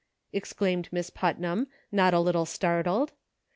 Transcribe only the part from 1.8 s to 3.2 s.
not a little startled.